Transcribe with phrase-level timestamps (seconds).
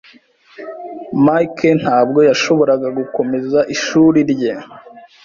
[1.25, 4.51] Mike ntabwo yashoboraga gukomeza ishuri rye